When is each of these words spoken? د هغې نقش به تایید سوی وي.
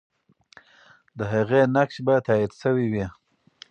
د 1.17 1.19
هغې 1.33 1.61
نقش 1.75 1.95
به 2.05 2.15
تایید 2.27 2.51
سوی 2.61 2.85
وي. 2.93 3.05